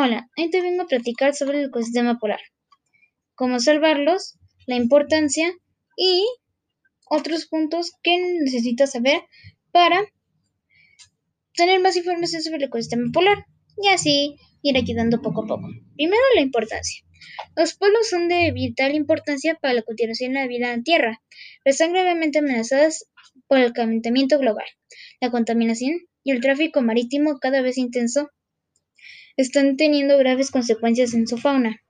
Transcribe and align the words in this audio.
Hola, 0.00 0.30
hoy 0.38 0.48
te 0.48 0.62
vengo 0.62 0.82
a 0.82 0.86
platicar 0.86 1.34
sobre 1.34 1.58
el 1.58 1.70
ecosistema 1.70 2.20
polar, 2.20 2.38
cómo 3.34 3.58
salvarlos, 3.58 4.38
la 4.68 4.76
importancia 4.76 5.52
y 5.96 6.24
otros 7.10 7.46
puntos 7.46 7.90
que 8.00 8.16
necesitas 8.44 8.92
saber 8.92 9.22
para 9.72 10.06
tener 11.56 11.80
más 11.80 11.96
información 11.96 12.42
sobre 12.42 12.58
el 12.58 12.62
ecosistema 12.66 13.10
polar 13.12 13.44
y 13.76 13.88
así 13.88 14.36
ir 14.62 14.76
ayudando 14.76 15.20
poco 15.20 15.42
a 15.42 15.46
poco. 15.48 15.66
Primero, 15.96 16.22
la 16.36 16.42
importancia. 16.42 17.02
Los 17.56 17.74
polos 17.74 18.08
son 18.08 18.28
de 18.28 18.52
vital 18.52 18.94
importancia 18.94 19.58
para 19.60 19.74
la 19.74 19.82
continuación 19.82 20.34
de 20.34 20.38
la 20.38 20.46
vida 20.46 20.72
en 20.74 20.84
Tierra, 20.84 21.20
pero 21.64 21.72
están 21.72 21.92
gravemente 21.92 22.38
amenazadas 22.38 23.04
por 23.48 23.58
el 23.58 23.72
calentamiento 23.72 24.38
global, 24.38 24.66
la 25.20 25.32
contaminación 25.32 25.94
y 26.22 26.30
el 26.30 26.40
tráfico 26.40 26.82
marítimo 26.82 27.40
cada 27.40 27.62
vez 27.62 27.78
intenso 27.78 28.30
están 29.38 29.76
teniendo 29.76 30.18
graves 30.18 30.50
consecuencias 30.50 31.14
en 31.14 31.28
su 31.28 31.38
fauna, 31.38 31.80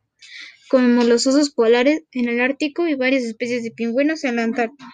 como 0.69 1.03
los 1.03 1.27
osos 1.27 1.51
polares 1.51 2.03
en 2.13 2.29
el 2.29 2.41
Ártico 2.43 2.87
y 2.87 2.95
varias 2.95 3.25
especies 3.25 3.63
de 3.63 3.71
pingüinos 3.71 4.23
en 4.25 4.37
la 4.37 4.45
Antártida. 4.45 4.89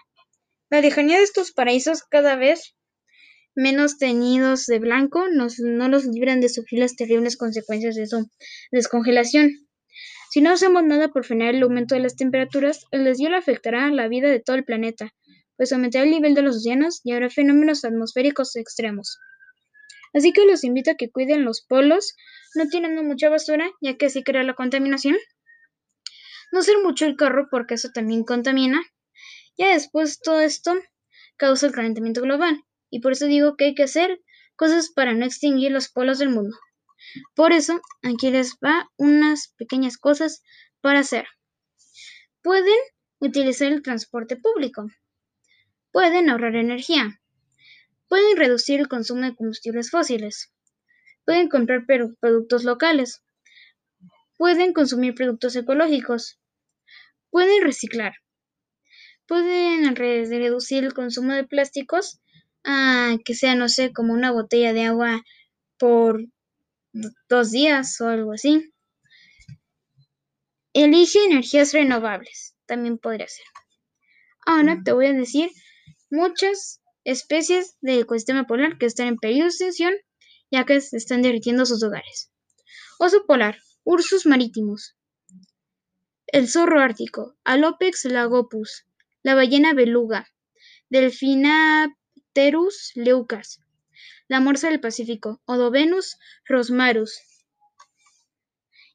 La 0.71 0.81
lejanía 0.81 1.19
de 1.19 1.25
estos 1.25 1.51
paraísos 1.51 2.05
cada 2.05 2.37
vez 2.37 2.77
menos 3.57 3.99
teñidos 3.99 4.67
de 4.67 4.79
blanco 4.79 5.25
no 5.29 5.89
los 5.89 6.07
libran 6.07 6.41
de 6.41 6.49
sufrir 6.49 6.81
las 6.81 6.95
terribles 6.95 7.37
consecuencias 7.37 7.97
de 7.97 8.07
su 8.07 8.31
descongelación. 8.71 9.51
Si 10.31 10.41
no 10.41 10.51
hacemos 10.51 10.85
nada 10.85 11.09
por 11.09 11.25
frenar 11.25 11.57
el 11.57 11.63
aumento 11.65 11.97
de 11.97 12.03
las 12.03 12.15
temperaturas, 12.15 12.87
el 12.93 13.05
deshielo 13.05 13.37
afectará 13.37 13.91
la 13.91 14.07
vida 14.07 14.31
de 14.31 14.41
todo 14.41 14.57
el 14.57 14.65
planeta, 14.65 15.13
pues 15.57 15.73
aumentará 15.73 16.05
el 16.05 16.11
nivel 16.13 16.35
de 16.35 16.43
los 16.43 16.57
océanos 16.57 17.01
y 17.03 17.13
habrá 17.13 17.31
fenómenos 17.31 17.85
atmosféricos 17.85 18.55
extremos. 18.55 19.19
Así 20.15 20.33
que 20.33 20.47
los 20.47 20.65
invito 20.65 20.93
a 20.93 20.95
que 20.95 21.11
cuiden 21.11 21.45
los 21.45 21.63
polos, 21.63 22.15
no 22.55 22.69
tirando 22.69 23.03
mucha 23.03 23.29
basura, 23.29 23.71
ya 23.81 23.97
que 23.97 24.07
así 24.07 24.23
crea 24.23 24.45
la 24.45 24.55
contaminación. 24.55 25.17
No 26.53 26.61
hacer 26.61 26.77
mucho 26.83 27.05
el 27.07 27.17
carro 27.17 27.49
porque 27.51 27.75
eso 27.75 27.91
también 27.93 28.23
contamina. 28.23 28.81
Ya 29.59 29.69
después 29.75 30.21
todo 30.21 30.41
esto 30.41 30.75
causa 31.37 31.67
el 31.67 31.73
calentamiento 31.73 32.23
global. 32.23 32.63
Y 32.91 33.01
por 33.01 33.13
eso 33.13 33.27
digo 33.27 33.57
que 33.57 33.67
hay 33.67 33.75
que 33.75 33.83
hacer 33.83 34.21
cosas 34.55 34.91
para 34.91 35.15
no 35.15 35.25
extinguir 35.25 35.73
los 35.73 35.89
polos 35.89 36.19
del 36.19 36.29
mundo. 36.29 36.57
Por 37.35 37.53
eso, 37.53 37.81
aquí 38.03 38.31
les 38.31 38.57
va 38.65 38.91
unas 38.97 39.53
pequeñas 39.59 39.99
cosas 39.99 40.43
para 40.81 41.01
hacer. 41.01 41.27
Pueden 42.43 42.79
utilizar 43.19 43.73
el 43.73 43.83
transporte 43.83 44.37
público. 44.37 44.87
Pueden 45.93 46.31
ahorrar 46.31 46.55
energía. 46.57 47.21
Pueden 48.09 48.37
reducir 48.37 48.81
el 48.81 48.89
consumo 48.89 49.23
de 49.23 49.35
combustibles 49.35 49.91
fósiles. 49.91 50.53
Pueden 51.25 51.49
comprar 51.49 51.85
productos 51.87 52.65
locales. 52.65 53.23
Pueden 54.37 54.73
consumir 54.73 55.15
productos 55.15 55.57
ecológicos. 55.57 56.39
Pueden 57.31 57.63
reciclar. 57.63 58.15
Pueden 59.27 59.97
reducir 59.97 60.85
el 60.85 60.93
consumo 60.93 61.33
de 61.33 61.45
plásticos 61.45 62.21
a 62.63 63.17
que 63.25 63.35
sea, 63.35 63.55
no 63.55 63.69
sé, 63.69 63.93
como 63.93 64.13
una 64.13 64.33
botella 64.33 64.73
de 64.73 64.85
agua 64.85 65.23
por 65.79 66.25
dos 67.29 67.51
días 67.51 68.01
o 68.01 68.09
algo 68.09 68.33
así. 68.33 68.73
Elige 70.75 71.25
energías 71.25 71.73
renovables. 71.73 72.55
También 72.67 72.99
podría 72.99 73.29
ser. 73.29 73.47
Ahora 74.47 74.81
te 74.85 74.93
voy 74.93 75.07
a 75.07 75.13
decir 75.13 75.51
muchas 76.11 76.81
especies 77.05 77.77
del 77.81 78.01
ecosistema 78.01 78.47
polar 78.47 78.79
que 78.79 78.87
están 78.87 79.09
en 79.09 79.17
peligro 79.17 79.45
de 79.45 79.51
extinción 79.51 79.95
ya 80.51 80.65
que 80.65 80.81
se 80.81 80.97
están 80.97 81.23
derritiendo 81.23 81.67
sus 81.67 81.83
hogares. 81.83 82.31
Oso 82.99 83.27
polar, 83.27 83.59
Ursus 83.83 84.25
marítimos, 84.25 84.97
el 86.29 86.49
zorro 86.49 86.81
ártico, 86.81 87.37
Alopex 87.45 88.07
lagopus, 88.07 88.87
la 89.23 89.35
ballena 89.35 89.75
beluga, 89.75 90.29
Delfinapterus 90.91 92.93
leucas, 92.95 93.61
la 94.29 94.41
morsa 94.41 94.69
del 94.69 94.81
Pacífico, 94.81 95.43
Odovenus 95.45 96.19
rosmarus. 96.45 97.21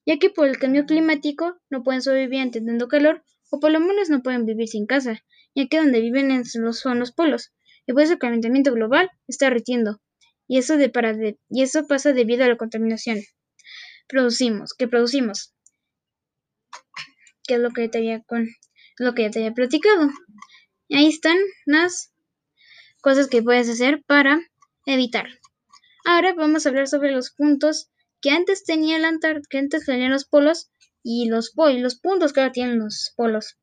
Ya 0.05 0.17
que 0.17 0.29
por 0.29 0.47
el 0.47 0.57
cambio 0.57 0.85
climático 0.85 1.59
no 1.69 1.83
pueden 1.83 2.01
sobrevivir 2.01 2.51
teniendo 2.51 2.87
calor, 2.87 3.23
o 3.51 3.59
por 3.59 3.71
lo 3.71 3.79
menos 3.79 4.09
no 4.09 4.23
pueden 4.23 4.45
vivir 4.45 4.67
sin 4.67 4.85
casa, 4.85 5.23
ya 5.55 5.67
que 5.67 5.77
donde 5.77 6.01
viven 6.01 6.45
son 6.45 6.99
los 6.99 7.11
polos, 7.11 7.51
y 7.89 7.93
pues 7.93 8.11
el 8.11 8.19
calentamiento 8.19 8.71
global 8.71 9.09
está 9.27 9.47
derritiendo, 9.47 9.99
y 10.47 10.59
eso, 10.59 10.75
y 10.79 10.89
pasa 11.87 12.13
debido 12.13 12.43
a 12.43 12.47
la 12.47 12.55
contaminación. 12.55 13.17
Producimos, 14.07 14.75
¿qué 14.77 14.87
producimos? 14.87 15.55
¿Qué 17.47 17.55
es 17.55 17.59
lo 17.59 17.71
que 17.71 17.89
te 17.89 17.97
había, 17.97 18.21
con, 18.21 18.47
lo 18.99 19.15
que 19.15 19.23
ya 19.23 19.31
te 19.31 19.39
había 19.39 19.53
platicado? 19.53 20.07
ahí 20.91 21.07
están 21.07 21.39
las 21.65 22.13
cosas 23.01 23.27
que 23.27 23.41
puedes 23.41 23.67
hacer 23.67 24.03
para 24.05 24.39
evitar. 24.85 25.25
Ahora 26.05 26.35
vamos 26.35 26.67
a 26.67 26.69
hablar 26.69 26.87
sobre 26.87 27.11
los 27.11 27.31
puntos 27.31 27.89
que 28.21 28.29
antes 28.29 28.65
tenía 28.65 28.97
Antártida, 28.97 29.47
que 29.49 29.57
antes 29.57 29.85
tenían 29.87 30.11
los 30.11 30.25
polos 30.25 30.69
y 31.01 31.27
los, 31.27 31.53
y 31.71 31.79
los 31.79 31.99
puntos 31.99 32.33
que 32.33 32.41
ahora 32.41 32.51
tienen 32.51 32.77
los 32.77 33.13
polos. 33.17 33.57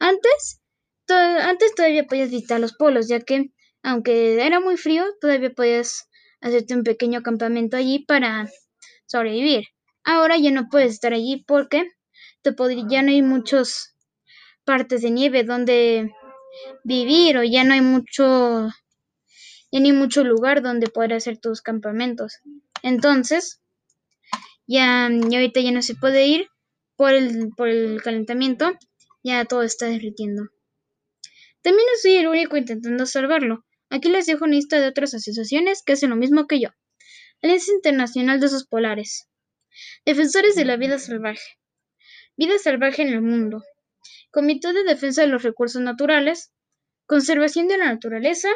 Antes, 0.00 0.62
antes 1.06 1.76
todavía 1.76 2.08
podías 2.08 2.30
visitar 2.30 2.58
los 2.58 2.74
polos, 2.74 3.06
ya 3.06 3.20
que 3.20 3.52
aunque 3.82 4.44
era 4.44 4.60
muy 4.60 4.76
frío, 4.76 5.04
todavía 5.20 5.50
podías 5.50 6.08
hacerte 6.40 6.74
un 6.74 6.84
pequeño 6.84 7.22
campamento 7.22 7.76
allí 7.76 8.04
para 8.04 8.48
sobrevivir. 9.06 9.66
Ahora 10.04 10.36
ya 10.36 10.50
no 10.50 10.68
puedes 10.70 10.92
estar 10.92 11.12
allí 11.12 11.44
porque 11.46 11.90
ya 12.88 13.02
no 13.02 13.10
hay 13.10 13.22
muchas 13.22 13.94
partes 14.64 15.02
de 15.02 15.10
nieve 15.10 15.44
donde 15.44 16.12
vivir 16.84 17.36
o 17.36 17.44
ya 17.44 17.64
no 17.64 17.74
hay 17.74 17.80
mucho 17.80 18.68
ya 19.70 19.80
no 19.80 19.94
mucho 19.94 20.24
lugar 20.24 20.62
donde 20.62 20.88
poder 20.88 21.12
hacer 21.12 21.38
tus 21.38 21.60
campamentos. 21.60 22.38
Entonces, 22.82 23.60
ya, 24.66 25.06
ahorita 25.06 25.60
ya 25.60 25.72
no 25.72 25.82
se 25.82 25.94
puede 25.94 26.26
ir 26.26 26.48
por 26.96 27.12
el, 27.12 27.50
por 27.56 27.68
el 27.68 28.02
calentamiento, 28.02 28.72
ya 29.22 29.44
todo 29.44 29.62
está 29.62 29.86
derritiendo. 29.86 30.48
También 31.62 31.86
soy 32.00 32.16
el 32.16 32.28
único 32.28 32.56
intentando 32.56 33.04
salvarlo. 33.04 33.64
Aquí 33.90 34.08
les 34.08 34.26
dejo 34.26 34.44
una 34.44 34.54
lista 34.54 34.80
de 34.80 34.88
otras 34.88 35.14
asociaciones 35.14 35.82
que 35.82 35.94
hacen 35.94 36.10
lo 36.10 36.16
mismo 36.16 36.46
que 36.46 36.60
yo. 36.60 36.68
Alianza 37.42 37.72
Internacional 37.72 38.40
de 38.40 38.46
Osos 38.46 38.66
Polares. 38.66 39.28
Defensores 40.04 40.54
de 40.56 40.64
la 40.64 40.76
Vida 40.76 40.98
Salvaje. 40.98 41.58
Vida 42.36 42.58
Salvaje 42.58 43.02
en 43.02 43.08
el 43.08 43.22
Mundo. 43.22 43.62
Comité 44.30 44.72
de 44.72 44.84
Defensa 44.84 45.22
de 45.22 45.28
los 45.28 45.42
Recursos 45.42 45.80
Naturales. 45.80 46.52
Conservación 47.06 47.68
de 47.68 47.78
la 47.78 47.86
Naturaleza. 47.86 48.48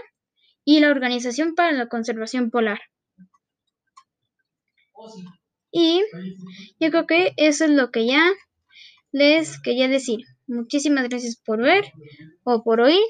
Y 0.64 0.80
la 0.80 0.90
Organización 0.90 1.54
para 1.54 1.72
la 1.72 1.88
Conservación 1.88 2.50
Polar. 2.50 2.80
Y 5.70 6.02
yo 6.78 6.90
creo 6.90 7.06
que 7.06 7.32
eso 7.36 7.64
es 7.64 7.70
lo 7.70 7.90
que 7.90 8.06
ya 8.06 8.30
les 9.10 9.60
quería 9.60 9.88
decir. 9.88 10.20
Muchísimas 10.46 11.08
gracias 11.08 11.36
por 11.36 11.62
ver 11.62 11.92
o 12.44 12.62
por 12.62 12.80
oír 12.80 13.02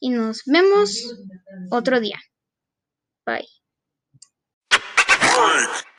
y 0.00 0.10
nos 0.10 0.42
vemos 0.46 1.14
otro 1.70 2.00
día. 2.00 2.20
Bye. 3.24 3.46